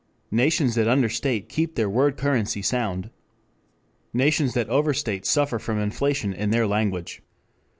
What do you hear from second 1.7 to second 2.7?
their word currency